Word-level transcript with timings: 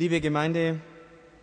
Liebe 0.00 0.20
Gemeinde, 0.20 0.80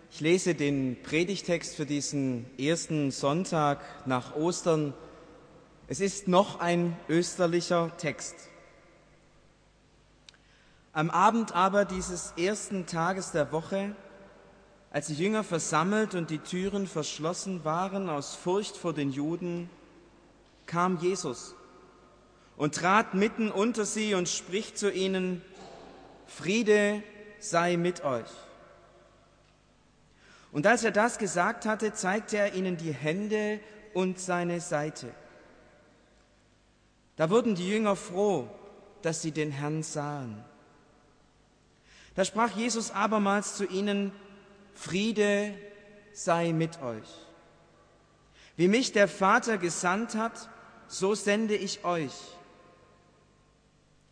ich 0.10 0.22
lese 0.22 0.56
den 0.56 0.96
Predigtext 1.04 1.76
für 1.76 1.86
diesen 1.86 2.46
ersten 2.58 3.12
Sonntag 3.12 3.82
nach 4.08 4.34
Ostern. 4.38 4.94
Es 5.90 6.00
ist 6.00 6.30
noch 6.30 6.62
ein 6.62 6.96
österlicher 7.10 7.92
Text. 7.98 8.34
Am 10.94 11.10
Abend 11.10 11.54
aber 11.54 11.84
dieses 11.84 12.34
ersten 12.38 12.86
Tages 12.86 13.32
der 13.32 13.52
Woche, 13.52 13.94
als 14.90 15.08
die 15.08 15.16
Jünger 15.16 15.44
versammelt 15.44 16.16
und 16.16 16.30
die 16.30 16.40
Türen 16.40 16.88
verschlossen 16.88 17.66
waren 17.66 18.08
aus 18.08 18.36
Furcht 18.36 18.78
vor 18.78 18.94
den 18.94 19.12
Juden, 19.12 19.70
kam 20.66 20.98
Jesus 21.00 21.56
und 22.56 22.74
trat 22.76 23.16
mitten 23.16 23.52
unter 23.52 23.84
sie 23.84 24.14
und 24.14 24.30
spricht 24.30 24.78
zu 24.78 24.90
ihnen, 24.90 25.42
Friede 26.26 27.04
sei 27.40 27.76
mit 27.76 28.06
euch. 28.06 28.32
Und 30.56 30.66
als 30.66 30.86
er 30.86 30.92
das 30.92 31.18
gesagt 31.18 31.66
hatte, 31.66 31.92
zeigte 31.92 32.38
er 32.38 32.54
ihnen 32.54 32.78
die 32.78 32.94
Hände 32.94 33.60
und 33.94 34.22
seine 34.22 34.62
Seite. 34.62 35.14
Da 37.18 37.30
wurden 37.30 37.56
die 37.56 37.68
Jünger 37.68 37.98
froh, 37.98 38.48
dass 39.02 39.22
sie 39.22 39.34
den 39.34 39.52
Herrn 39.52 39.84
sahen. 39.84 40.42
Da 42.16 42.24
sprach 42.24 42.56
Jesus 42.56 42.92
abermals 42.92 43.58
zu 43.58 43.66
ihnen, 43.66 44.14
Friede 44.74 45.54
sei 46.14 46.54
mit 46.54 46.82
euch. 46.82 47.10
Wie 48.56 48.70
mich 48.70 48.94
der 48.94 49.10
Vater 49.10 49.58
gesandt 49.58 50.16
hat, 50.16 50.50
so 50.88 51.16
sende 51.16 51.58
ich 51.58 51.84
euch. 51.84 52.16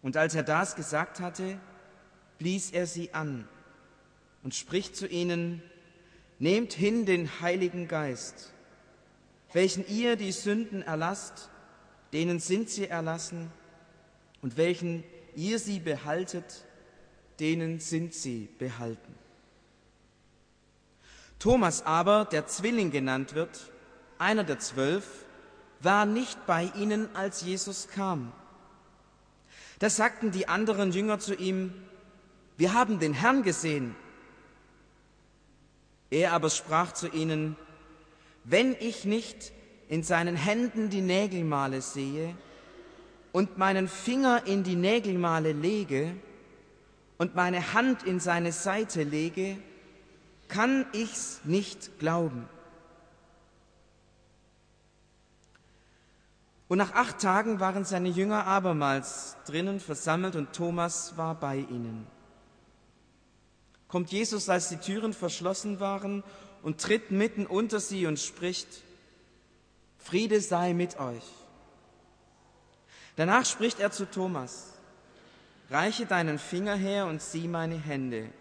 Und 0.02 0.18
als 0.18 0.36
er 0.36 0.44
das 0.44 0.76
gesagt 0.76 1.22
hatte, 1.22 1.58
blies 2.38 2.72
er 2.72 2.86
sie 2.86 3.14
an 3.14 3.48
und 4.44 4.54
spricht 4.54 4.98
zu 4.98 5.08
ihnen, 5.08 5.64
Nehmt 6.44 6.74
hin 6.74 7.06
den 7.06 7.40
Heiligen 7.40 7.88
Geist, 7.88 8.52
welchen 9.54 9.88
ihr 9.88 10.18
die 10.18 10.34
Sünden 10.34 10.82
erlasst, 10.82 11.50
denen 12.12 12.42
sind 12.42 12.70
sie 12.70 12.86
erlassen, 12.86 13.50
und 14.42 14.58
welchen 14.58 15.06
ihr 15.38 15.58
sie 15.58 15.80
behaltet, 15.80 16.66
denen 17.40 17.80
sind 17.80 18.14
sie 18.14 18.50
behalten. 18.60 19.16
Thomas 21.40 21.82
aber, 21.86 22.26
der 22.26 22.46
Zwilling 22.46 22.92
genannt 22.92 23.36
wird, 23.36 23.72
einer 24.18 24.44
der 24.44 24.60
zwölf, 24.60 25.24
war 25.80 26.06
nicht 26.06 26.46
bei 26.46 26.70
ihnen, 26.76 27.08
als 27.16 27.44
Jesus 27.44 27.88
kam. 27.88 28.34
Da 29.80 29.90
sagten 29.90 30.32
die 30.32 30.50
anderen 30.50 30.92
Jünger 30.92 31.20
zu 31.20 31.36
ihm, 31.36 31.74
wir 32.58 32.74
haben 32.74 33.00
den 33.00 33.14
Herrn 33.14 33.44
gesehen. 33.44 33.96
Er 36.14 36.34
aber 36.34 36.52
sprach 36.52 36.92
zu 36.92 37.08
ihnen, 37.08 37.56
wenn 38.44 38.76
ich 38.80 39.04
nicht 39.04 39.52
in 39.90 40.04
seinen 40.04 40.36
Händen 40.36 40.92
die 40.92 41.02
Nägelmale 41.02 41.82
sehe 41.82 42.36
und 43.32 43.58
meinen 43.58 43.88
Finger 43.88 44.46
in 44.46 44.62
die 44.62 44.76
Nägelmale 44.76 45.54
lege 45.54 46.16
und 47.18 47.34
meine 47.34 47.74
Hand 47.74 48.04
in 48.04 48.20
seine 48.20 48.52
Seite 48.52 49.02
lege, 49.02 49.58
kann 50.50 50.86
ich's 50.94 51.42
nicht 51.46 51.98
glauben. 51.98 52.48
Und 56.68 56.78
nach 56.78 56.94
acht 56.94 57.18
Tagen 57.18 57.60
waren 57.60 57.86
seine 57.86 58.10
Jünger 58.10 58.46
abermals 58.46 59.36
drinnen 59.48 59.80
versammelt 59.80 60.36
und 60.36 60.54
Thomas 60.54 61.18
war 61.18 61.34
bei 61.34 61.58
ihnen. 61.58 62.06
Kommt 63.94 64.12
Jesus, 64.12 64.50
als 64.50 64.70
die 64.70 64.78
Türen 64.78 65.14
verschlossen 65.14 65.80
waren, 65.80 66.24
und 66.64 66.82
tritt 66.82 67.12
mitten 67.12 67.46
unter 67.46 67.80
sie 67.80 68.08
und 68.08 68.18
spricht, 68.18 68.68
Friede 70.00 70.42
sei 70.42 70.74
mit 70.74 71.00
euch. 71.00 71.22
Danach 73.18 73.46
spricht 73.46 73.80
er 73.80 73.92
zu 73.92 74.10
Thomas, 74.10 74.74
reiche 75.70 76.08
deinen 76.08 76.40
Finger 76.40 76.74
her 76.74 77.06
und 77.06 77.22
sieh 77.22 77.48
meine 77.48 77.78
Hände, 77.78 78.32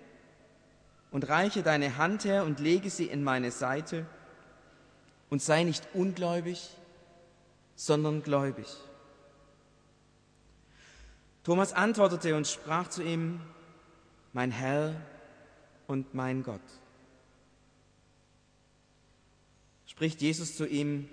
und 1.10 1.28
reiche 1.28 1.62
deine 1.62 1.98
Hand 1.98 2.24
her 2.24 2.44
und 2.44 2.58
lege 2.58 2.88
sie 2.88 3.04
in 3.04 3.22
meine 3.22 3.50
Seite, 3.50 4.06
und 5.28 5.42
sei 5.42 5.64
nicht 5.64 5.86
ungläubig, 5.92 6.66
sondern 7.76 8.22
gläubig. 8.22 8.68
Thomas 11.44 11.74
antwortete 11.74 12.34
und 12.36 12.46
sprach 12.46 12.88
zu 12.88 13.02
ihm, 13.02 13.42
mein 14.32 14.50
Herr 14.50 14.94
und 15.92 16.14
mein 16.14 16.42
Gott. 16.42 16.60
Spricht 19.86 20.22
Jesus 20.22 20.56
zu 20.56 20.66
ihm, 20.66 21.08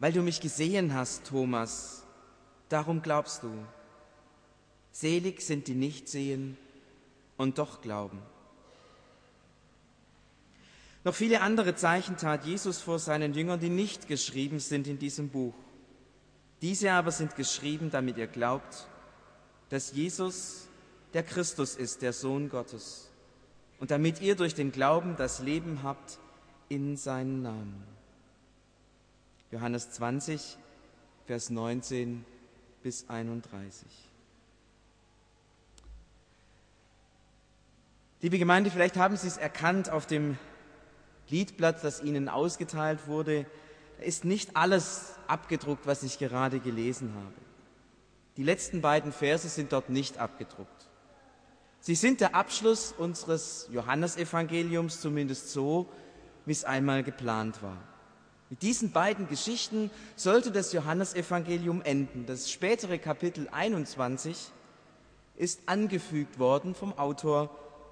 weil 0.00 0.12
du 0.12 0.22
mich 0.22 0.40
gesehen 0.40 0.92
hast, 0.92 1.24
Thomas, 1.24 2.02
darum 2.68 3.00
glaubst 3.00 3.44
du. 3.44 3.50
Selig 4.90 5.40
sind 5.40 5.68
die 5.68 5.74
nicht 5.74 6.08
sehen 6.08 6.58
und 7.36 7.58
doch 7.58 7.80
glauben. 7.80 8.20
Noch 11.04 11.14
viele 11.14 11.40
andere 11.40 11.76
Zeichen 11.76 12.16
tat 12.16 12.44
Jesus 12.44 12.80
vor 12.80 12.98
seinen 12.98 13.34
Jüngern, 13.34 13.60
die 13.60 13.68
nicht 13.68 14.08
geschrieben 14.08 14.58
sind 14.58 14.86
in 14.88 14.98
diesem 14.98 15.28
Buch. 15.28 15.54
Diese 16.60 16.92
aber 16.92 17.12
sind 17.12 17.36
geschrieben, 17.36 17.90
damit 17.90 18.16
ihr 18.16 18.26
glaubt, 18.26 18.88
dass 19.68 19.92
Jesus 19.92 20.66
der 21.12 21.22
Christus 21.22 21.76
ist, 21.76 22.02
der 22.02 22.12
Sohn 22.12 22.48
Gottes, 22.48 23.10
und 23.84 23.90
damit 23.90 24.22
ihr 24.22 24.34
durch 24.34 24.54
den 24.54 24.72
Glauben 24.72 25.14
das 25.18 25.40
Leben 25.40 25.82
habt 25.82 26.18
in 26.70 26.96
seinen 26.96 27.42
Namen. 27.42 27.84
Johannes 29.50 29.90
20, 29.90 30.56
Vers 31.26 31.50
19 31.50 32.24
bis 32.82 33.10
31. 33.10 33.86
Liebe 38.22 38.38
Gemeinde, 38.38 38.70
vielleicht 38.70 38.96
haben 38.96 39.18
Sie 39.18 39.26
es 39.26 39.36
erkannt 39.36 39.90
auf 39.90 40.06
dem 40.06 40.38
Liedblatt, 41.28 41.84
das 41.84 42.02
Ihnen 42.02 42.30
ausgeteilt 42.30 43.06
wurde, 43.06 43.44
da 43.98 44.04
ist 44.04 44.24
nicht 44.24 44.56
alles 44.56 45.12
abgedruckt, 45.26 45.86
was 45.86 46.02
ich 46.04 46.18
gerade 46.18 46.58
gelesen 46.58 47.12
habe. 47.14 47.34
Die 48.38 48.44
letzten 48.44 48.80
beiden 48.80 49.12
Verse 49.12 49.46
sind 49.46 49.74
dort 49.74 49.90
nicht 49.90 50.16
abgedruckt. 50.16 50.88
Sie 51.86 51.94
sind 51.94 52.22
der 52.22 52.34
Abschluss 52.34 52.94
unseres 52.96 53.68
Johannesevangeliums, 53.70 55.02
zumindest 55.02 55.52
so, 55.52 55.86
wie 56.46 56.52
es 56.52 56.64
einmal 56.64 57.02
geplant 57.02 57.62
war. 57.62 57.76
Mit 58.48 58.62
diesen 58.62 58.90
beiden 58.90 59.28
Geschichten 59.28 59.90
sollte 60.16 60.50
das 60.50 60.72
Johannesevangelium 60.72 61.82
enden. 61.82 62.24
Das 62.24 62.50
spätere 62.50 62.96
Kapitel 62.96 63.50
21 63.52 64.50
ist 65.36 65.60
angefügt 65.66 66.38
worden 66.38 66.74
vom 66.74 66.96
Autor 66.96 67.50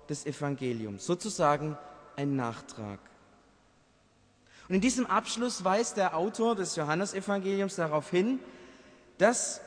des 0.08 0.24
Evangeliums, 0.24 1.04
sozusagen 1.04 1.76
ein 2.16 2.34
Nachtrag. 2.34 2.98
Und 4.70 4.74
in 4.74 4.80
diesem 4.80 5.04
Abschluss 5.04 5.64
weist 5.64 5.98
der 5.98 6.16
Autor 6.16 6.56
des 6.56 6.76
Johannesevangeliums 6.76 7.76
darauf 7.76 8.08
hin, 8.08 8.38
dass 9.18 9.60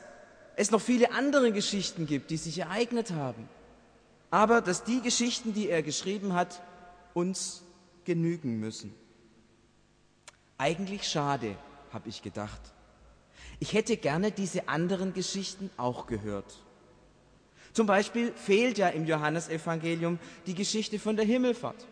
es 0.56 0.72
noch 0.72 0.80
viele 0.80 1.12
andere 1.12 1.52
Geschichten 1.52 2.08
gibt, 2.08 2.30
die 2.30 2.38
sich 2.38 2.58
ereignet 2.58 3.12
haben, 3.12 3.48
aber 4.30 4.60
dass 4.60 4.84
die 4.84 5.00
Geschichten, 5.00 5.54
die 5.54 5.68
er 5.68 5.82
geschrieben 5.82 6.34
hat, 6.34 6.62
uns 7.14 7.62
genügen 8.04 8.58
müssen. 8.60 8.94
Eigentlich 10.58 11.08
schade, 11.08 11.56
habe 11.92 12.08
ich 12.08 12.22
gedacht. 12.22 12.60
Ich 13.58 13.72
hätte 13.72 13.96
gerne 13.96 14.32
diese 14.32 14.68
anderen 14.68 15.12
Geschichten 15.14 15.70
auch 15.76 16.06
gehört. 16.06 16.58
Zum 17.72 17.86
Beispiel 17.86 18.32
fehlt 18.32 18.78
ja 18.78 18.88
im 18.88 19.04
Johannesevangelium 19.04 20.18
die 20.46 20.54
Geschichte 20.54 20.98
von 20.98 21.16
der 21.16 21.26
Himmelfahrt. 21.26 21.86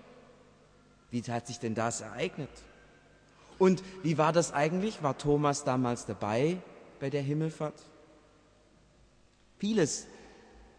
Wie 1.11 1.23
hat 1.23 1.47
sich 1.47 1.59
denn 1.59 1.75
das 1.75 2.01
ereignet? 2.01 2.51
Und 3.59 3.83
wie 4.03 4.19
war 4.19 4.33
das 4.33 4.53
eigentlich? 4.53 5.03
War 5.03 5.17
Thomas 5.17 5.65
damals 5.65 6.07
dabei 6.07 6.59
bei 7.01 7.11
der 7.11 7.23
Himmelfahrt? 7.23 7.81
Vieles 9.59 10.07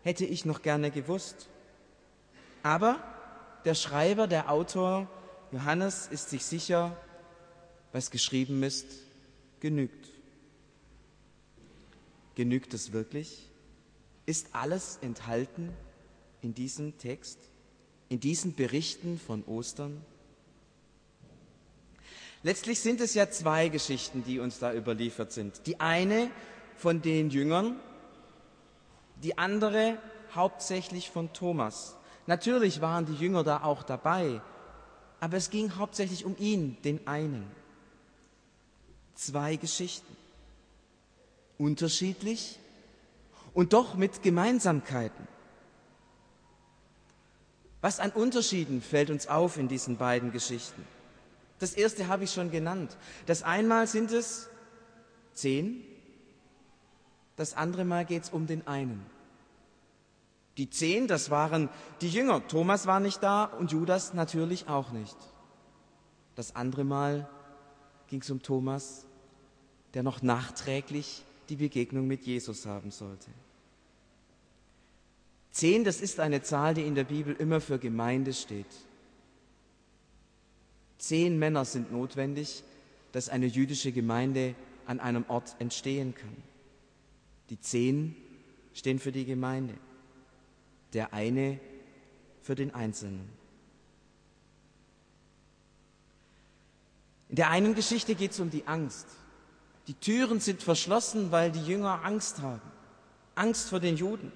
hätte 0.06 0.24
ich 0.24 0.46
noch 0.46 0.62
gerne 0.62 0.92
gewusst. 0.92 1.50
Aber 2.64 3.04
der 3.66 3.74
Schreiber, 3.74 4.28
der 4.28 4.50
Autor 4.52 5.10
Johannes 5.52 6.08
ist 6.08 6.30
sich 6.30 6.46
sicher, 6.46 6.96
was 7.92 8.12
geschrieben 8.12 8.62
ist, 8.64 8.86
genügt. 9.60 10.08
Genügt 12.36 12.74
es 12.74 12.92
wirklich? 12.94 13.50
Ist 14.26 14.50
alles 14.54 15.00
enthalten 15.02 15.74
in 16.42 16.54
diesem 16.54 16.98
Text, 16.98 17.40
in 18.08 18.20
diesen 18.20 18.54
Berichten 18.54 19.20
von 19.20 19.44
Ostern? 19.46 20.02
Letztlich 22.44 22.80
sind 22.80 23.02
es 23.02 23.16
ja 23.16 23.32
zwei 23.32 23.70
Geschichten, 23.70 24.24
die 24.24 24.38
uns 24.38 24.60
da 24.60 24.72
überliefert 24.72 25.32
sind. 25.32 25.66
Die 25.66 25.80
eine 25.80 26.30
von 26.76 27.02
den 27.02 27.32
Jüngern, 27.32 27.80
die 29.24 29.38
andere 29.38 29.98
hauptsächlich 30.34 31.10
von 31.10 31.32
Thomas. 31.34 31.96
Natürlich 32.28 32.82
waren 32.82 33.06
die 33.06 33.16
Jünger 33.16 33.44
da 33.44 33.64
auch 33.64 33.84
dabei, 33.84 34.42
aber 35.20 35.38
es 35.38 35.50
ging 35.50 35.76
hauptsächlich 35.76 36.26
um 36.26 36.36
ihn, 36.38 36.78
den 36.84 37.06
einen. 37.08 37.50
Zwei 39.14 39.56
Geschichten. 39.56 40.16
Unterschiedlich 41.58 42.60
und 43.54 43.74
doch 43.74 43.96
mit 43.96 44.24
Gemeinsamkeiten. 44.24 45.28
Was 47.82 48.00
an 48.00 48.12
Unterschieden 48.12 48.82
fällt 48.82 49.10
uns 49.10 49.28
auf 49.28 49.58
in 49.58 49.68
diesen 49.68 49.98
beiden 49.98 50.32
Geschichten? 50.32 50.86
Das 51.60 51.74
erste 51.74 52.08
habe 52.08 52.26
ich 52.26 52.32
schon 52.32 52.52
genannt. 52.52 52.98
Das 53.28 53.44
einmal 53.44 53.88
sind 53.88 54.12
es 54.12 54.50
zehn, 55.34 55.86
das 57.36 57.54
andere 57.54 57.86
Mal 57.86 58.06
geht 58.06 58.24
es 58.24 58.30
um 58.30 58.48
den 58.48 58.66
einen. 58.68 59.06
Die 60.58 60.70
zehn, 60.70 61.08
das 61.08 61.30
waren 61.30 61.70
die 62.02 62.10
Jünger. 62.10 62.48
Thomas 62.48 62.88
war 62.88 63.00
nicht 63.00 63.22
da 63.22 63.44
und 63.44 63.72
Judas 63.72 64.14
natürlich 64.14 64.68
auch 64.70 64.92
nicht. 64.92 65.18
Das 66.36 66.56
andere 66.56 66.84
Mal 66.84 67.30
ging 68.08 68.22
es 68.22 68.30
um 68.30 68.42
Thomas, 68.42 69.06
der 69.94 70.04
noch 70.04 70.22
nachträglich 70.22 71.26
die 71.50 71.58
Begegnung 71.58 72.08
mit 72.08 72.24
Jesus 72.24 72.66
haben 72.66 72.92
sollte. 72.92 73.30
Zehn, 75.52 75.84
das 75.84 76.02
ist 76.02 76.20
eine 76.20 76.42
Zahl, 76.42 76.74
die 76.74 76.86
in 76.86 76.96
der 76.96 77.06
Bibel 77.06 77.34
immer 77.34 77.62
für 77.62 77.80
Gemeinde 77.80 78.34
steht. 78.34 78.66
Zehn 80.98 81.40
Männer 81.40 81.66
sind 81.66 81.92
notwendig, 81.92 82.64
dass 83.12 83.30
eine 83.30 83.46
jüdische 83.46 83.92
Gemeinde 83.92 84.56
an 84.86 85.00
einem 85.00 85.26
Ort 85.28 85.56
entstehen 85.60 86.14
kann. 86.14 86.36
Die 87.50 87.60
zehn 87.60 88.16
stehen 88.74 89.00
für 89.00 89.12
die 89.12 89.26
Gemeinde, 89.26 89.76
der 90.94 91.14
eine 91.14 91.60
für 92.42 92.56
den 92.56 92.74
Einzelnen. 92.74 93.30
In 97.30 97.36
der 97.38 97.50
einen 97.50 97.76
Geschichte 97.76 98.16
geht 98.16 98.32
es 98.32 98.40
um 98.40 98.50
die 98.50 98.68
Angst. 98.68 99.08
Die 99.88 99.94
Türen 99.94 100.40
sind 100.40 100.64
verschlossen, 100.64 101.32
weil 101.32 101.52
die 101.52 101.66
Jünger 101.66 102.04
Angst 102.04 102.40
haben. 102.40 102.62
Angst 103.36 103.70
vor 103.70 103.80
den 103.80 103.98
Juden. 103.98 104.32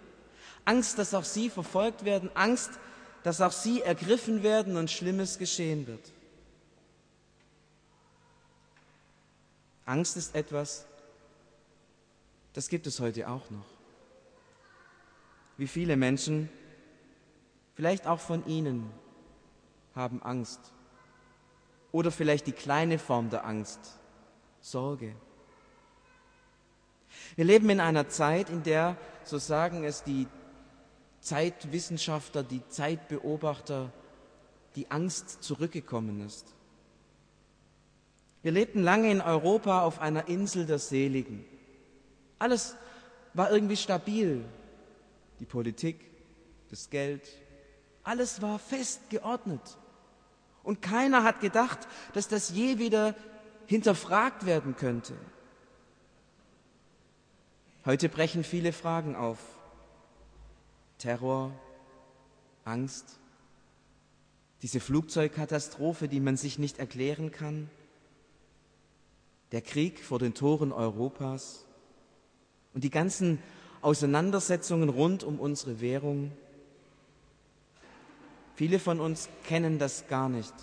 Angst, 0.65 0.99
dass 0.99 1.13
auch 1.13 1.23
sie 1.23 1.49
verfolgt 1.49 2.05
werden. 2.05 2.29
Angst, 2.35 2.71
dass 3.23 3.41
auch 3.41 3.51
sie 3.51 3.81
ergriffen 3.81 4.43
werden 4.43 4.77
und 4.77 4.91
Schlimmes 4.91 5.37
geschehen 5.37 5.87
wird. 5.87 6.11
Angst 9.85 10.17
ist 10.17 10.35
etwas, 10.35 10.85
das 12.59 12.67
gibt 12.67 12.87
es 12.87 12.99
heute 12.99 13.29
auch 13.29 13.49
noch. 13.51 13.63
Wie 15.55 15.65
viele 15.65 15.95
Menschen, 15.95 16.49
vielleicht 17.73 18.05
auch 18.05 18.19
von 18.19 18.45
Ihnen, 18.47 18.91
haben 19.95 20.21
Angst. 20.21 20.59
Oder 21.93 22.11
vielleicht 22.11 22.47
die 22.47 22.51
kleine 22.51 22.99
Form 22.99 23.29
der 23.29 23.45
Angst, 23.45 23.79
Sorge. 24.59 25.15
Wir 27.37 27.45
leben 27.45 27.69
in 27.69 27.79
einer 27.79 28.09
Zeit, 28.09 28.49
in 28.49 28.61
der, 28.61 28.97
so 29.23 29.37
sagen 29.37 29.85
es 29.85 30.03
die 30.03 30.27
Zeitwissenschaftler, 31.21 32.43
die 32.43 32.67
Zeitbeobachter, 32.67 33.89
die 34.75 34.91
Angst 34.91 35.43
zurückgekommen 35.43 36.25
ist. 36.25 36.53
Wir 38.41 38.51
lebten 38.51 38.83
lange 38.83 39.09
in 39.09 39.21
Europa 39.21 39.83
auf 39.83 40.01
einer 40.01 40.27
Insel 40.27 40.65
der 40.65 40.79
Seligen. 40.79 41.45
Alles 42.39 42.75
war 43.33 43.51
irgendwie 43.51 43.77
stabil. 43.77 44.43
Die 45.39 45.45
Politik, 45.45 46.09
das 46.69 46.89
Geld, 46.89 47.29
alles 48.03 48.41
war 48.41 48.57
fest 48.57 49.09
geordnet. 49.09 49.77
Und 50.63 50.81
keiner 50.81 51.23
hat 51.23 51.41
gedacht, 51.41 51.79
dass 52.13 52.27
das 52.27 52.49
je 52.49 52.79
wieder 52.79 53.15
hinterfragt 53.67 54.45
werden 54.45 54.75
könnte. 54.75 55.13
Heute 57.85 58.09
brechen 58.09 58.43
viele 58.43 58.73
Fragen 58.73 59.15
auf. 59.15 59.39
Terror, 60.97 61.51
Angst, 62.65 63.19
diese 64.61 64.79
Flugzeugkatastrophe, 64.79 66.07
die 66.07 66.19
man 66.19 66.35
sich 66.35 66.59
nicht 66.59 66.77
erklären 66.77 67.31
kann, 67.31 67.69
der 69.51 69.61
Krieg 69.61 70.03
vor 70.03 70.19
den 70.19 70.33
Toren 70.33 70.71
Europas 70.71 71.65
und 72.79 72.83
die 72.85 72.91
ganzen 72.91 73.39
Auseinandersetzungen 73.81 74.87
rund 74.87 75.25
um 75.25 75.37
unsere 75.37 75.81
Währung. 75.81 76.31
Viele 78.55 78.79
von 78.79 79.01
uns 79.01 79.27
kennen 79.43 79.79
das 79.79 80.07
gar 80.07 80.29
nicht. 80.29 80.53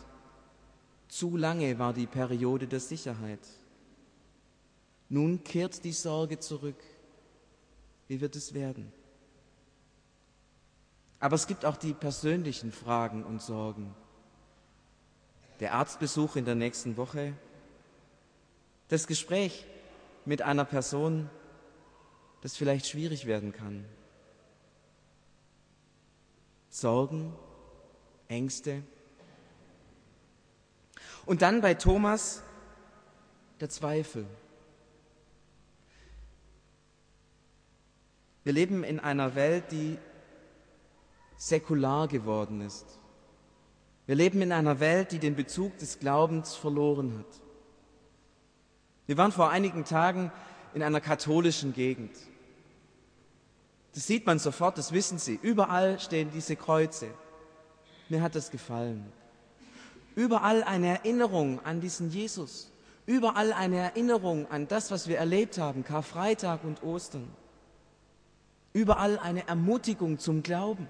Zu 1.09 1.37
lange 1.37 1.79
war 1.79 1.93
die 1.93 2.07
Periode 2.07 2.69
der 2.69 2.81
Sicherheit. 2.81 3.41
Nun 5.11 5.45
kehrt 5.45 5.85
die 5.85 5.93
Sorge 5.93 6.39
zurück. 6.39 6.83
Wie 8.09 8.23
wird 8.23 8.35
es 8.35 8.55
werden? 8.55 8.91
Aber 11.21 11.35
es 11.35 11.47
gibt 11.47 11.67
auch 11.67 11.77
die 11.77 11.93
persönlichen 11.93 12.73
Fragen 12.73 13.25
und 13.25 13.43
Sorgen. 13.43 13.95
Der 15.61 15.75
Arztbesuch 15.75 16.37
in 16.37 16.47
der 16.47 16.55
nächsten 16.55 16.97
Woche, 16.97 17.35
das 18.89 19.07
Gespräch 19.07 19.67
mit 20.25 20.41
einer 20.41 20.65
Person, 20.65 21.29
das 22.47 22.57
vielleicht 22.57 22.87
schwierig 22.87 23.27
werden 23.27 23.51
kann. 23.51 23.85
Sorgen, 26.69 27.35
Ängste. 28.29 28.85
Und 31.25 31.43
dann 31.43 31.61
bei 31.61 31.75
Thomas 31.75 32.45
der 33.59 33.69
Zweifel. 33.69 34.29
Wir 38.45 38.53
leben 38.53 38.85
in 38.85 39.01
einer 39.01 39.35
Welt, 39.35 39.73
die 39.73 39.99
säkular 41.37 42.07
geworden 42.07 42.61
ist. 42.61 43.01
Wir 44.07 44.15
leben 44.15 44.41
in 44.41 44.53
einer 44.53 44.79
Welt, 44.79 45.11
die 45.11 45.19
den 45.19 45.35
Bezug 45.35 45.79
des 45.79 45.99
Glaubens 45.99 46.55
verloren 46.55 47.19
hat. 47.19 47.41
Wir 49.07 49.17
waren 49.17 49.33
vor 49.33 49.51
einigen 49.51 49.85
Tagen 49.85 50.31
in 50.75 50.85
einer 50.85 51.01
katholischen 51.01 51.73
Gegend. 51.73 52.17
Das 53.97 54.07
sieht 54.07 54.27
man 54.27 54.39
sofort, 54.39 54.77
das 54.77 54.93
wissen 54.93 55.17
Sie. 55.19 55.39
Überall 55.41 55.99
stehen 55.99 56.31
diese 56.31 56.55
Kreuze. 56.55 57.09
Mir 58.11 58.21
hat 58.21 58.35
das 58.35 58.51
gefallen. 58.51 59.11
Überall 60.15 60.63
eine 60.65 60.89
Erinnerung 60.99 61.65
an 61.65 61.81
diesen 61.81 62.11
Jesus. 62.11 62.71
Überall 63.07 63.55
eine 63.55 63.79
Erinnerung 63.79 64.51
an 64.51 64.69
das, 64.69 64.91
was 64.91 65.09
wir 65.09 65.17
erlebt 65.17 65.57
haben, 65.57 65.83
Karfreitag 65.83 66.63
und 66.63 66.83
Ostern. 66.83 67.27
Überall 68.75 69.19
eine 69.19 69.49
Ermutigung 69.49 70.19
zum 70.19 70.43
Glauben. 70.43 70.89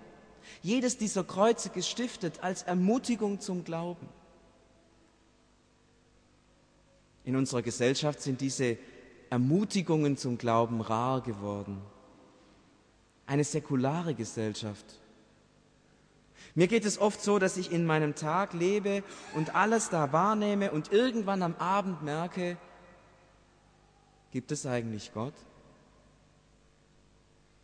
Jedes 0.60 0.98
dieser 0.98 1.22
Kreuze 1.22 1.70
gestiftet 1.70 2.40
als 2.42 2.64
Ermutigung 2.64 3.38
zum 3.38 3.62
Glauben. 3.62 4.08
In 7.22 7.36
unserer 7.36 7.62
Gesellschaft 7.62 8.20
sind 8.20 8.40
diese 8.40 8.78
Ermutigungen 9.30 10.16
zum 10.16 10.38
Glauben 10.38 10.80
rar 10.80 11.20
geworden. 11.20 11.80
Eine 13.26 13.44
säkulare 13.44 14.14
Gesellschaft. 14.14 15.00
Mir 16.54 16.68
geht 16.68 16.84
es 16.84 16.98
oft 16.98 17.20
so, 17.22 17.38
dass 17.38 17.56
ich 17.56 17.70
in 17.70 17.84
meinem 17.84 18.14
Tag 18.14 18.54
lebe 18.54 19.02
und 19.34 19.54
alles 19.54 19.90
da 19.90 20.12
wahrnehme 20.12 20.70
und 20.70 20.92
irgendwann 20.92 21.42
am 21.42 21.54
Abend 21.56 22.02
merke, 22.02 22.56
gibt 24.30 24.52
es 24.52 24.64
eigentlich 24.64 25.12
Gott? 25.12 25.34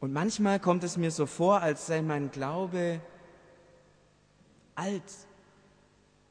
Und 0.00 0.12
manchmal 0.12 0.58
kommt 0.58 0.84
es 0.84 0.96
mir 0.96 1.10
so 1.10 1.26
vor, 1.26 1.60
als 1.60 1.86
sei 1.86 2.02
mein 2.02 2.30
Glaube 2.30 3.00
alt 4.74 5.02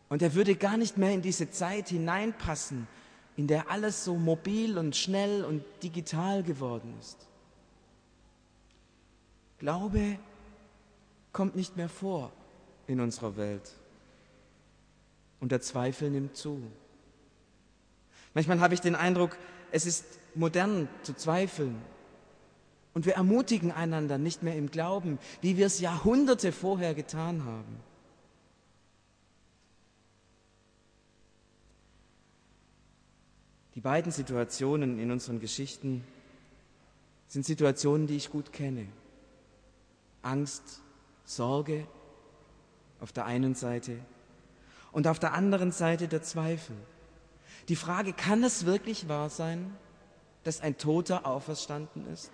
und 0.09 0.21
er 0.21 0.35
würde 0.35 0.55
gar 0.55 0.75
nicht 0.75 0.97
mehr 0.97 1.13
in 1.13 1.21
diese 1.21 1.49
Zeit 1.51 1.87
hineinpassen, 1.87 2.87
in 3.37 3.47
der 3.47 3.71
alles 3.71 4.03
so 4.03 4.15
mobil 4.15 4.77
und 4.77 4.95
schnell 4.95 5.45
und 5.45 5.63
digital 5.83 6.43
geworden 6.43 6.93
ist. 6.99 7.29
Glaube 9.61 10.17
kommt 11.33 11.55
nicht 11.55 11.77
mehr 11.77 11.87
vor 11.87 12.31
in 12.87 12.99
unserer 12.99 13.37
Welt. 13.37 13.71
Und 15.39 15.51
der 15.51 15.61
Zweifel 15.61 16.09
nimmt 16.09 16.35
zu. 16.35 16.59
Manchmal 18.33 18.59
habe 18.59 18.73
ich 18.73 18.81
den 18.81 18.95
Eindruck, 18.95 19.37
es 19.71 19.85
ist 19.85 20.03
modern 20.33 20.89
zu 21.03 21.13
zweifeln. 21.13 21.79
Und 22.95 23.05
wir 23.05 23.13
ermutigen 23.13 23.71
einander 23.71 24.17
nicht 24.17 24.41
mehr 24.41 24.55
im 24.55 24.71
Glauben, 24.71 25.19
wie 25.41 25.57
wir 25.57 25.67
es 25.67 25.79
Jahrhunderte 25.79 26.51
vorher 26.51 26.95
getan 26.95 27.45
haben. 27.45 27.81
Die 33.75 33.81
beiden 33.81 34.11
Situationen 34.11 34.97
in 34.97 35.11
unseren 35.11 35.39
Geschichten 35.39 36.03
sind 37.27 37.45
Situationen, 37.45 38.07
die 38.07 38.15
ich 38.15 38.31
gut 38.31 38.51
kenne. 38.51 38.87
Angst, 40.21 40.81
Sorge 41.25 41.87
auf 42.99 43.11
der 43.11 43.25
einen 43.25 43.55
Seite 43.55 43.97
und 44.91 45.07
auf 45.07 45.19
der 45.19 45.33
anderen 45.33 45.71
Seite 45.71 46.07
der 46.07 46.21
Zweifel. 46.21 46.75
Die 47.69 47.75
Frage, 47.75 48.13
kann 48.13 48.43
es 48.43 48.65
wirklich 48.65 49.07
wahr 49.07 49.29
sein, 49.29 49.75
dass 50.43 50.61
ein 50.61 50.77
Toter 50.77 51.25
auferstanden 51.25 52.07
ist? 52.11 52.31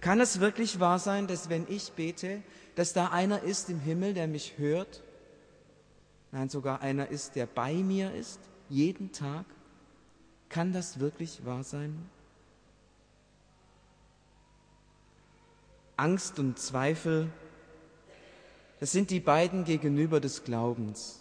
Kann 0.00 0.20
es 0.20 0.40
wirklich 0.40 0.80
wahr 0.80 0.98
sein, 0.98 1.26
dass 1.26 1.48
wenn 1.48 1.66
ich 1.68 1.92
bete, 1.92 2.42
dass 2.74 2.92
da 2.92 3.08
einer 3.08 3.42
ist 3.42 3.70
im 3.70 3.80
Himmel, 3.80 4.14
der 4.14 4.28
mich 4.28 4.58
hört? 4.58 5.02
Nein, 6.32 6.48
sogar 6.48 6.80
einer 6.80 7.08
ist, 7.08 7.34
der 7.34 7.46
bei 7.46 7.74
mir 7.74 8.12
ist, 8.14 8.40
jeden 8.68 9.12
Tag? 9.12 9.46
Kann 10.48 10.72
das 10.72 11.00
wirklich 11.00 11.44
wahr 11.44 11.64
sein? 11.64 12.08
Angst 16.00 16.38
und 16.38 16.58
Zweifel, 16.58 17.30
das 18.80 18.90
sind 18.90 19.10
die 19.10 19.20
beiden 19.20 19.64
gegenüber 19.64 20.18
des 20.18 20.44
Glaubens. 20.44 21.16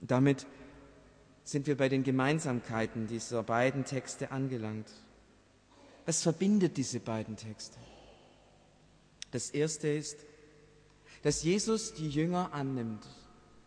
damit 0.00 0.46
sind 1.42 1.66
wir 1.66 1.76
bei 1.76 1.88
den 1.88 2.04
Gemeinsamkeiten 2.04 3.08
dieser 3.08 3.42
beiden 3.42 3.84
Texte 3.84 4.30
angelangt. 4.30 4.88
Was 6.04 6.22
verbindet 6.22 6.76
diese 6.76 7.00
beiden 7.00 7.36
Texte? 7.36 7.76
Das 9.32 9.50
erste 9.50 9.88
ist, 9.88 10.18
dass 11.22 11.42
Jesus 11.42 11.94
die 11.94 12.08
Jünger 12.08 12.52
annimmt 12.52 13.04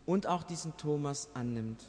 und 0.06 0.26
auch 0.26 0.44
diesen 0.44 0.74
Thomas 0.78 1.28
annimmt. 1.34 1.84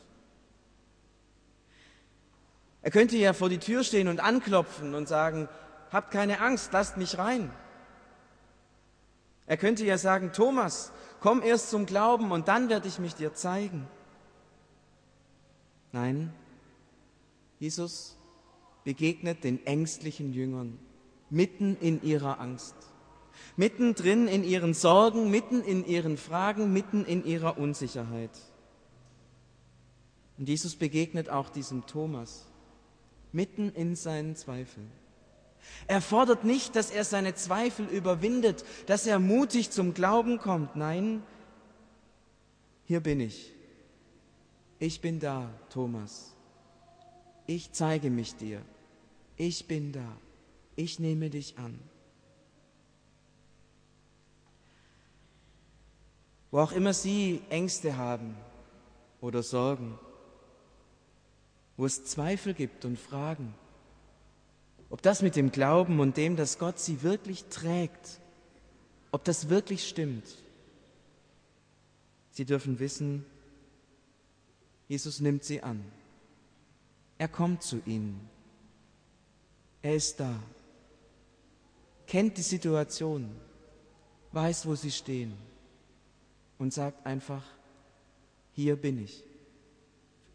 Er 2.81 2.91
könnte 2.91 3.15
ja 3.15 3.31
vor 3.31 3.47
die 3.47 3.59
Tür 3.59 3.83
stehen 3.85 4.09
und 4.09 4.19
anklopfen 4.19 4.95
und 4.95 5.07
sagen, 5.07 5.47
habt 5.91 6.11
keine 6.11 6.39
Angst, 6.39 6.71
lasst 6.73 6.97
mich 6.97 7.17
rein. 7.17 7.51
Er 9.45 9.57
könnte 9.57 9.85
ja 9.85 9.97
sagen, 9.97 10.31
Thomas, 10.31 10.91
komm 11.19 11.43
erst 11.43 11.69
zum 11.69 11.85
Glauben 11.85 12.31
und 12.31 12.47
dann 12.47 12.69
werde 12.69 12.87
ich 12.87 12.99
mich 12.99 13.15
dir 13.15 13.33
zeigen. 13.33 13.87
Nein, 15.91 16.33
Jesus 17.59 18.15
begegnet 18.83 19.43
den 19.43 19.65
ängstlichen 19.65 20.33
Jüngern 20.33 20.79
mitten 21.29 21.75
in 21.77 22.01
ihrer 22.01 22.39
Angst, 22.39 22.75
mittendrin 23.55 24.27
in 24.27 24.43
ihren 24.43 24.73
Sorgen, 24.73 25.29
mitten 25.29 25.61
in 25.61 25.85
ihren 25.85 26.17
Fragen, 26.17 26.71
mitten 26.71 27.05
in 27.05 27.25
ihrer 27.25 27.57
Unsicherheit. 27.57 28.31
Und 30.37 30.49
Jesus 30.49 30.75
begegnet 30.75 31.29
auch 31.29 31.49
diesem 31.49 31.85
Thomas 31.85 32.47
mitten 33.31 33.69
in 33.69 33.95
seinen 33.95 34.35
Zweifeln. 34.35 34.91
Er 35.87 36.01
fordert 36.01 36.43
nicht, 36.43 36.75
dass 36.75 36.91
er 36.91 37.03
seine 37.03 37.35
Zweifel 37.35 37.85
überwindet, 37.87 38.63
dass 38.85 39.07
er 39.07 39.19
mutig 39.19 39.71
zum 39.71 39.93
Glauben 39.93 40.37
kommt. 40.37 40.75
Nein, 40.75 41.23
hier 42.85 42.99
bin 42.99 43.19
ich. 43.19 43.53
Ich 44.79 45.01
bin 45.01 45.19
da, 45.19 45.49
Thomas. 45.69 46.35
Ich 47.45 47.71
zeige 47.71 48.09
mich 48.09 48.35
dir. 48.35 48.61
Ich 49.37 49.67
bin 49.67 49.91
da. 49.91 50.17
Ich 50.75 50.99
nehme 50.99 51.29
dich 51.29 51.57
an. 51.57 51.79
Wo 56.51 56.59
auch 56.59 56.71
immer 56.71 56.93
Sie 56.93 57.41
Ängste 57.49 57.95
haben 57.95 58.35
oder 59.21 59.41
Sorgen, 59.41 59.97
wo 61.77 61.85
es 61.85 62.03
Zweifel 62.05 62.53
gibt 62.53 62.83
und 62.83 62.99
Fragen, 62.99 63.53
ob 64.91 65.01
das 65.01 65.21
mit 65.21 65.37
dem 65.37 65.51
Glauben 65.51 66.01
und 66.01 66.17
dem, 66.17 66.35
dass 66.35 66.59
Gott 66.59 66.77
Sie 66.77 67.01
wirklich 67.01 67.45
trägt, 67.45 68.19
ob 69.11 69.23
das 69.23 69.49
wirklich 69.49 69.87
stimmt. 69.87 70.25
Sie 72.31 72.45
dürfen 72.45 72.79
wissen, 72.79 73.25
Jesus 74.89 75.21
nimmt 75.21 75.45
Sie 75.45 75.63
an. 75.63 75.83
Er 77.17 77.29
kommt 77.29 77.63
zu 77.63 77.81
ihnen. 77.85 78.29
Er 79.81 79.95
ist 79.95 80.19
da, 80.19 80.37
kennt 82.05 82.37
die 82.37 82.43
Situation, 82.43 83.33
weiß, 84.33 84.65
wo 84.65 84.75
sie 84.75 84.91
stehen 84.91 85.33
und 86.59 86.73
sagt 86.73 87.05
einfach, 87.05 87.43
hier 88.53 88.75
bin 88.75 89.03
ich, 89.03 89.23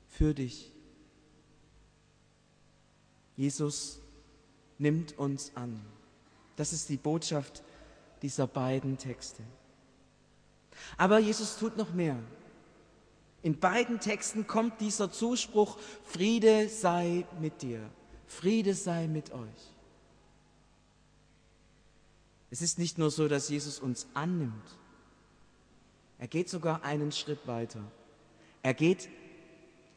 für 0.08 0.34
dich. 0.34 0.72
Jesus 3.36 4.00
nimmt 4.78 5.18
uns 5.18 5.52
an. 5.54 5.80
Das 6.56 6.72
ist 6.72 6.88
die 6.88 6.96
Botschaft 6.96 7.62
dieser 8.22 8.46
beiden 8.46 8.98
Texte. 8.98 9.42
Aber 10.96 11.18
Jesus 11.18 11.58
tut 11.58 11.76
noch 11.76 11.92
mehr. 11.92 12.18
In 13.42 13.58
beiden 13.58 14.00
Texten 14.00 14.46
kommt 14.46 14.80
dieser 14.80 15.12
Zuspruch, 15.12 15.78
Friede 16.04 16.68
sei 16.68 17.24
mit 17.40 17.62
dir, 17.62 17.88
Friede 18.26 18.74
sei 18.74 19.06
mit 19.06 19.32
euch. 19.32 19.74
Es 22.50 22.62
ist 22.62 22.78
nicht 22.78 22.98
nur 22.98 23.10
so, 23.10 23.28
dass 23.28 23.48
Jesus 23.48 23.78
uns 23.78 24.06
annimmt, 24.14 24.64
er 26.18 26.28
geht 26.28 26.48
sogar 26.48 26.82
einen 26.82 27.12
Schritt 27.12 27.46
weiter. 27.46 27.80
Er 28.62 28.74
geht 28.74 29.08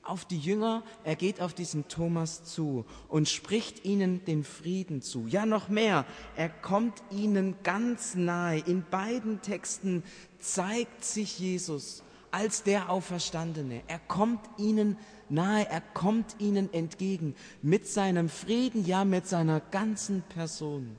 auf 0.10 0.26
die 0.26 0.40
Jünger, 0.40 0.84
er 1.04 1.16
geht 1.16 1.42
auf 1.42 1.54
diesen 1.54 1.88
Thomas 1.88 2.44
zu 2.44 2.86
und 3.08 3.30
spricht 3.30 3.86
ihnen 3.86 4.26
den 4.26 4.44
Frieden 4.44 5.02
zu. 5.02 5.28
Ja, 5.28 5.46
noch 5.46 5.70
mehr, 5.70 6.06
er 6.36 6.50
kommt 6.50 7.02
ihnen 7.12 7.56
ganz 7.64 8.16
nahe. 8.16 8.60
In 8.60 8.84
beiden 8.90 9.42
Texten 9.42 10.04
zeigt 10.40 11.04
sich 11.04 11.40
Jesus 11.40 12.04
als 12.32 12.64
der 12.64 12.90
Auferstandene. 12.90 13.82
Er 13.88 14.00
kommt 14.00 14.42
ihnen 14.58 14.98
nahe, 15.30 15.68
er 15.70 15.82
kommt 15.82 16.36
ihnen 16.40 16.74
entgegen 16.74 17.36
mit 17.62 17.88
seinem 17.88 18.30
Frieden, 18.30 18.86
ja 18.86 19.06
mit 19.06 19.28
seiner 19.28 19.60
ganzen 19.60 20.22
Person. 20.24 20.96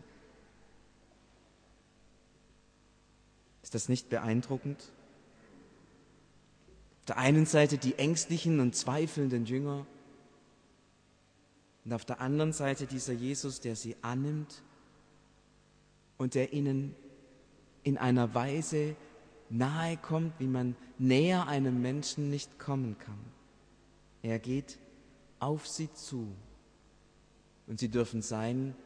Ist 3.63 3.75
das 3.75 3.89
nicht 3.89 4.09
beeindruckend? 4.09 4.91
Der 7.11 7.19
einen 7.19 7.45
Seite 7.45 7.77
die 7.77 7.99
ängstlichen 7.99 8.61
und 8.61 8.77
zweifelnden 8.77 9.45
Jünger 9.45 9.85
und 11.85 11.93
auf 11.93 12.05
der 12.05 12.21
anderen 12.21 12.53
Seite 12.53 12.87
dieser 12.87 13.13
Jesus, 13.13 13.59
der 13.59 13.75
sie 13.75 13.97
annimmt 14.01 14.63
und 16.19 16.37
der 16.37 16.53
ihnen 16.53 16.95
in 17.83 17.99
einer 17.99 18.33
Weise 18.37 18.95
nahe 19.49 19.97
kommt, 19.97 20.39
wie 20.39 20.47
man 20.47 20.77
näher 20.99 21.49
einem 21.49 21.83
Menschen 21.83 22.31
nicht 22.31 22.61
kommen 22.61 22.97
kann. 22.97 23.19
Er 24.23 24.39
geht 24.39 24.79
auf 25.41 25.67
sie 25.67 25.93
zu 25.93 26.29
und 27.67 27.81
sie 27.81 27.89
dürfen 27.89 28.23
sein 28.23 28.77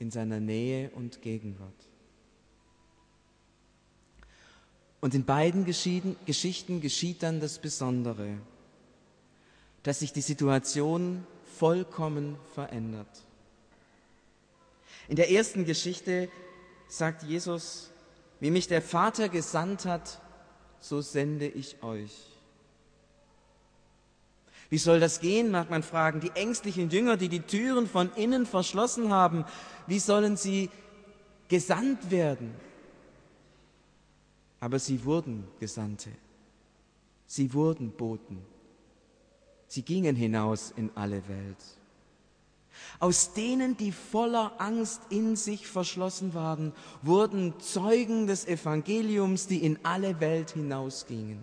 in 0.00 0.10
seiner 0.10 0.40
Nähe 0.40 0.90
und 0.90 1.22
Gegenwart. 1.22 1.91
Und 5.02 5.16
in 5.16 5.24
beiden 5.24 5.64
Geschichten 5.64 6.80
geschieht 6.80 7.24
dann 7.24 7.40
das 7.40 7.58
Besondere, 7.58 8.38
dass 9.82 9.98
sich 9.98 10.12
die 10.12 10.20
Situation 10.20 11.26
vollkommen 11.58 12.36
verändert. 12.54 13.08
In 15.08 15.16
der 15.16 15.32
ersten 15.32 15.64
Geschichte 15.64 16.28
sagt 16.86 17.24
Jesus, 17.24 17.90
wie 18.38 18.52
mich 18.52 18.68
der 18.68 18.80
Vater 18.80 19.28
gesandt 19.28 19.86
hat, 19.86 20.20
so 20.78 21.00
sende 21.00 21.48
ich 21.48 21.82
euch. 21.82 22.12
Wie 24.70 24.78
soll 24.78 25.00
das 25.00 25.18
gehen, 25.18 25.50
mag 25.50 25.68
man 25.68 25.82
fragen. 25.82 26.20
Die 26.20 26.30
ängstlichen 26.30 26.90
Jünger, 26.90 27.16
die 27.16 27.28
die 27.28 27.40
Türen 27.40 27.88
von 27.88 28.14
innen 28.14 28.46
verschlossen 28.46 29.10
haben, 29.10 29.44
wie 29.88 29.98
sollen 29.98 30.36
sie 30.36 30.70
gesandt 31.48 32.12
werden? 32.12 32.54
Aber 34.62 34.78
sie 34.78 35.04
wurden 35.04 35.42
Gesandte. 35.58 36.12
Sie 37.26 37.52
wurden 37.52 37.90
Boten. 37.90 38.38
Sie 39.66 39.82
gingen 39.82 40.14
hinaus 40.14 40.72
in 40.76 40.92
alle 40.94 41.26
Welt. 41.26 41.56
Aus 43.00 43.34
denen, 43.34 43.76
die 43.76 43.90
voller 43.90 44.60
Angst 44.60 45.00
in 45.10 45.34
sich 45.34 45.66
verschlossen 45.66 46.32
waren, 46.32 46.72
wurden 47.02 47.58
Zeugen 47.58 48.28
des 48.28 48.46
Evangeliums, 48.46 49.48
die 49.48 49.64
in 49.64 49.84
alle 49.84 50.20
Welt 50.20 50.52
hinausgingen. 50.52 51.40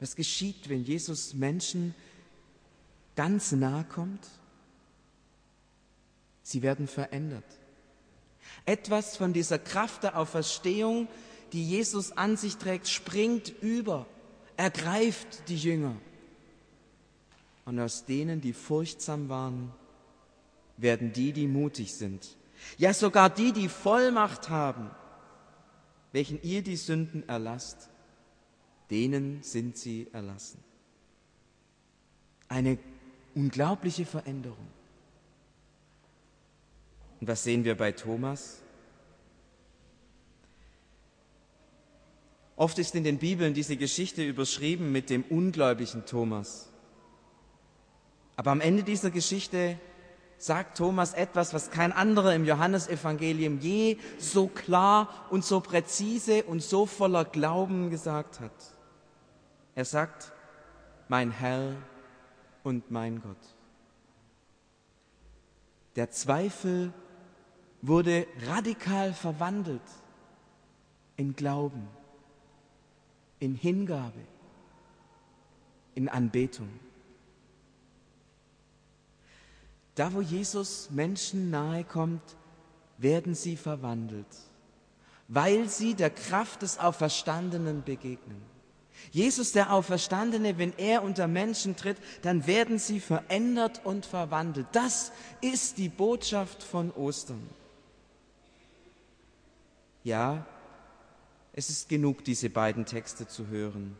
Was 0.00 0.16
geschieht, 0.16 0.68
wenn 0.68 0.82
Jesus 0.82 1.32
Menschen 1.32 1.94
ganz 3.14 3.52
nahe 3.52 3.84
kommt? 3.84 4.26
Sie 6.42 6.60
werden 6.60 6.88
verändert. 6.88 7.61
Etwas 8.64 9.16
von 9.16 9.32
dieser 9.32 9.58
Kraft 9.58 10.04
der 10.04 10.16
Auferstehung, 10.16 11.08
die 11.52 11.64
Jesus 11.64 12.12
an 12.12 12.36
sich 12.36 12.56
trägt, 12.56 12.88
springt 12.88 13.52
über, 13.60 14.06
ergreift 14.56 15.48
die 15.48 15.56
Jünger. 15.56 15.96
Und 17.64 17.78
aus 17.78 18.04
denen, 18.04 18.40
die 18.40 18.52
furchtsam 18.52 19.28
waren, 19.28 19.72
werden 20.76 21.12
die, 21.12 21.32
die 21.32 21.46
mutig 21.46 21.94
sind, 21.94 22.36
Ja, 22.78 22.94
sogar 22.94 23.30
die, 23.30 23.52
die 23.52 23.68
Vollmacht 23.68 24.48
haben, 24.48 24.90
welchen 26.12 26.40
ihr 26.42 26.62
die 26.62 26.76
Sünden 26.76 27.28
erlasst, 27.28 27.90
denen 28.90 29.42
sind 29.42 29.76
sie 29.76 30.08
erlassen. 30.12 30.62
Eine 32.48 32.78
unglaubliche 33.34 34.04
Veränderung. 34.04 34.68
Und 37.22 37.28
was 37.28 37.44
sehen 37.44 37.62
wir 37.62 37.76
bei 37.76 37.92
Thomas? 37.92 38.58
Oft 42.56 42.80
ist 42.80 42.96
in 42.96 43.04
den 43.04 43.18
Bibeln 43.18 43.54
diese 43.54 43.76
Geschichte 43.76 44.24
überschrieben 44.24 44.90
mit 44.90 45.08
dem 45.08 45.22
ungläubigen 45.30 46.04
Thomas. 46.04 46.68
Aber 48.34 48.50
am 48.50 48.60
Ende 48.60 48.82
dieser 48.82 49.12
Geschichte 49.12 49.78
sagt 50.36 50.76
Thomas 50.76 51.14
etwas, 51.14 51.54
was 51.54 51.70
kein 51.70 51.92
anderer 51.92 52.34
im 52.34 52.44
Johannesevangelium 52.44 53.60
je 53.60 53.98
so 54.18 54.48
klar 54.48 55.28
und 55.30 55.44
so 55.44 55.60
präzise 55.60 56.42
und 56.42 56.60
so 56.60 56.86
voller 56.86 57.24
Glauben 57.24 57.90
gesagt 57.90 58.40
hat. 58.40 58.74
Er 59.76 59.84
sagt, 59.84 60.32
mein 61.06 61.30
Herr 61.30 61.76
und 62.64 62.90
mein 62.90 63.22
Gott. 63.22 63.54
Der 65.94 66.10
Zweifel 66.10 66.92
wurde 67.82 68.26
radikal 68.46 69.12
verwandelt 69.12 69.82
in 71.16 71.34
Glauben, 71.34 71.88
in 73.40 73.56
Hingabe, 73.56 74.20
in 75.94 76.08
Anbetung. 76.08 76.68
Da, 79.96 80.12
wo 80.14 80.20
Jesus 80.22 80.90
Menschen 80.90 81.50
nahe 81.50 81.84
kommt, 81.84 82.22
werden 82.98 83.34
sie 83.34 83.56
verwandelt, 83.56 84.26
weil 85.28 85.68
sie 85.68 85.94
der 85.94 86.10
Kraft 86.10 86.62
des 86.62 86.78
Auferstandenen 86.78 87.82
begegnen. 87.82 88.40
Jesus, 89.10 89.52
der 89.52 89.72
Auferstandene, 89.72 90.56
wenn 90.56 90.72
er 90.78 91.02
unter 91.02 91.26
Menschen 91.26 91.76
tritt, 91.76 91.96
dann 92.22 92.46
werden 92.46 92.78
sie 92.78 93.00
verändert 93.00 93.84
und 93.84 94.06
verwandelt. 94.06 94.68
Das 94.72 95.10
ist 95.40 95.78
die 95.78 95.88
Botschaft 95.88 96.62
von 96.62 96.92
Ostern. 96.92 97.42
Ja, 100.04 100.46
es 101.52 101.70
ist 101.70 101.88
genug, 101.88 102.24
diese 102.24 102.50
beiden 102.50 102.86
Texte 102.86 103.26
zu 103.28 103.48
hören. 103.48 103.96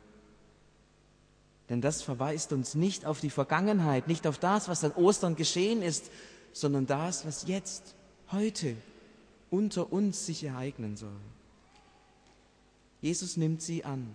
Denn 1.69 1.81
das 1.81 2.03
verweist 2.03 2.53
uns 2.53 2.75
nicht 2.75 3.07
auf 3.07 3.21
die 3.21 3.31
Vergangenheit, 3.31 4.09
nicht 4.09 4.27
auf 4.27 4.39
das, 4.39 4.69
was 4.69 4.85
an 4.85 4.93
Ostern 4.93 5.37
geschehen 5.37 5.83
ist, 5.83 6.11
sondern 6.53 6.87
das, 6.87 7.27
was 7.27 7.47
jetzt, 7.47 7.95
heute 8.31 8.77
unter 9.51 9.93
uns 9.93 10.27
sich 10.27 10.45
ereignen 10.45 10.97
soll. 10.97 11.21
Jesus 13.01 13.37
nimmt 13.37 13.63
sie 13.63 13.85
an. 13.85 14.15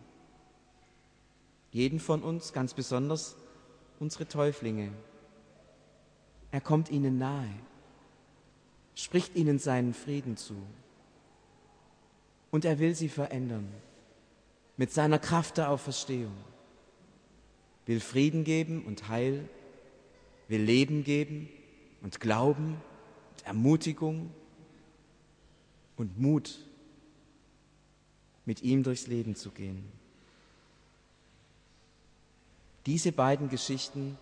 Jeden 1.72 2.00
von 2.00 2.24
uns, 2.24 2.53
ganz 2.53 2.74
besonders 2.74 3.36
unsere 4.00 4.27
Täuflinge. 4.27 4.91
Er 6.51 6.62
kommt 6.62 6.89
ihnen 6.89 7.17
nahe, 7.17 7.50
spricht 8.96 9.36
ihnen 9.36 9.60
seinen 9.60 9.94
Frieden 9.94 10.38
zu. 10.38 10.56
Und 12.51 12.65
er 12.65 12.79
will 12.79 12.95
sie 12.95 13.09
verändern 13.09 13.67
mit 14.77 14.91
seiner 14.91 15.19
Kraft 15.19 15.57
der 15.57 15.69
Auferstehung 15.69 16.33
will 17.87 17.99
Frieden 18.01 18.43
geben 18.43 18.83
und 18.85 19.07
Heil, 19.07 19.47
will 20.49 20.61
Leben 20.61 21.03
geben 21.03 21.49
und 22.01 22.19
Glauben 22.19 22.81
und 23.31 23.45
Ermutigung 23.45 24.29
und 25.95 26.19
Mut, 26.19 26.59
mit 28.45 28.61
ihm 28.61 28.83
durchs 28.83 29.07
Leben 29.07 29.36
zu 29.36 29.51
gehen. 29.51 29.83
Diese 32.86 33.12
beiden 33.12 33.49
Geschichten 33.49 34.17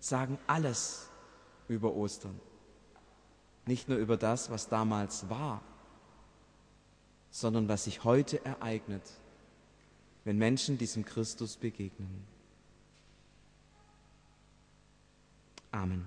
sagen 0.00 0.38
alles 0.46 1.08
über 1.68 1.94
Ostern. 1.94 2.38
Nicht 3.64 3.88
nur 3.88 3.98
über 3.98 4.16
das, 4.16 4.50
was 4.50 4.68
damals 4.68 5.30
war, 5.30 5.62
sondern 7.32 7.66
was 7.66 7.84
sich 7.84 8.04
heute 8.04 8.44
ereignet, 8.44 9.02
wenn 10.24 10.36
Menschen 10.36 10.78
diesem 10.78 11.04
Christus 11.04 11.56
begegnen. 11.56 12.24
Amen. 15.72 16.06